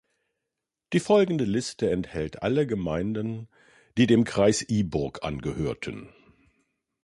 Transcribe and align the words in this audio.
Die 0.93 0.99
folgende 0.99 1.43
Liste 1.45 1.91
enthält 1.91 2.41
alle 2.41 2.65
Gemeinden, 2.65 3.47
die 3.99 4.07
dem 4.07 4.23
Kreis 4.23 4.63
Iburg 4.67 5.21
angehörten. 5.21 6.09